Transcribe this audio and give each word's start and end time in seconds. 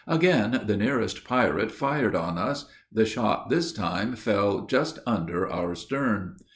Again 0.07 0.63
the 0.65 0.77
nearest 0.77 1.23
pirate 1.23 1.71
fired 1.71 2.15
on 2.15 2.35
us. 2.39 2.65
The 2.91 3.05
shot 3.05 3.51
this 3.51 3.71
time 3.71 4.15
fell 4.15 4.61
just 4.65 4.97
under 5.05 5.47
our 5.47 5.75
stern. 5.75 6.37